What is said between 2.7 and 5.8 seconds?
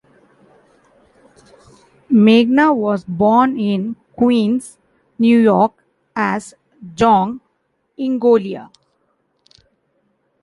was born in Queens, New York,